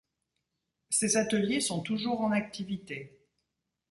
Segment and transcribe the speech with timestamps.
[0.89, 3.19] Ces ateliers sont toujours en activité.